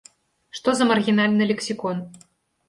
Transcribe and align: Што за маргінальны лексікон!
Што 0.59 0.73
за 0.79 0.87
маргінальны 0.93 1.49
лексікон! 1.53 2.03